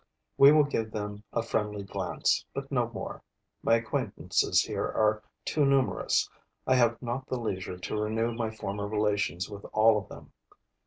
[0.35, 3.21] We will give them a friendly glance, but no more.
[3.61, 6.27] My acquaintances here are too numerous;
[6.65, 10.31] I have not the leisure to renew my former relations with all of them.